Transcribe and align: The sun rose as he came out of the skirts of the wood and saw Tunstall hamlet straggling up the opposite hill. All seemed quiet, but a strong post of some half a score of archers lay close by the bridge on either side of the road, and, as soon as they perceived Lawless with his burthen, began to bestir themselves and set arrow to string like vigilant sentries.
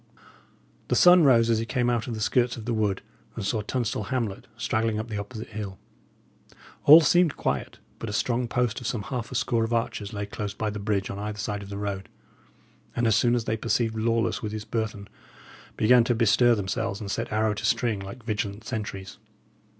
The 0.87 0.95
sun 0.95 1.25
rose 1.25 1.47
as 1.51 1.59
he 1.59 1.65
came 1.67 1.87
out 1.87 2.07
of 2.07 2.15
the 2.15 2.21
skirts 2.21 2.57
of 2.57 2.65
the 2.65 2.73
wood 2.73 3.03
and 3.35 3.45
saw 3.45 3.61
Tunstall 3.61 4.05
hamlet 4.05 4.47
straggling 4.57 4.97
up 4.97 5.09
the 5.09 5.19
opposite 5.19 5.49
hill. 5.49 5.77
All 6.85 7.01
seemed 7.01 7.37
quiet, 7.37 7.77
but 7.99 8.09
a 8.09 8.13
strong 8.13 8.47
post 8.47 8.81
of 8.81 8.87
some 8.87 9.03
half 9.03 9.31
a 9.31 9.35
score 9.35 9.63
of 9.63 9.73
archers 9.73 10.11
lay 10.11 10.25
close 10.25 10.55
by 10.55 10.71
the 10.71 10.79
bridge 10.79 11.11
on 11.11 11.19
either 11.19 11.37
side 11.37 11.61
of 11.61 11.69
the 11.69 11.77
road, 11.77 12.09
and, 12.95 13.05
as 13.05 13.15
soon 13.15 13.35
as 13.35 13.45
they 13.45 13.55
perceived 13.55 13.95
Lawless 13.95 14.41
with 14.41 14.53
his 14.53 14.65
burthen, 14.65 15.07
began 15.77 16.03
to 16.05 16.15
bestir 16.15 16.55
themselves 16.55 16.99
and 16.99 17.11
set 17.11 17.31
arrow 17.31 17.53
to 17.53 17.63
string 17.63 17.99
like 17.99 18.23
vigilant 18.25 18.63
sentries. 18.63 19.19